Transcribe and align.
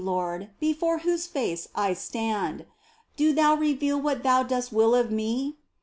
Lord, 0.03 0.49
before 0.59 0.97
Whose 1.05 1.27
face 1.27 1.67
I 1.75 1.93
stand! 1.93 2.65
Do 3.17 3.33
Thou 3.33 3.53
reveal 3.53 4.01
what 4.01 4.23
Thou 4.23 4.41
dost 4.41 4.73
will 4.73 4.95
of 4.95 5.11
me 5.11 5.57